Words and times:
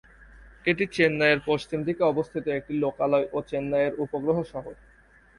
এটি 0.65 0.83
চেন্নাইয়ের 0.95 1.41
পশ্চিম 1.49 1.79
দিকে 1.87 2.01
অবস্থিত 2.03 2.45
একটি 2.49 2.73
লোকালয় 2.83 3.25
ও 3.33 3.37
চেন্নাইয়ের 3.49 3.93
উপগ্রহ 4.03 4.37
শহর। 4.53 4.73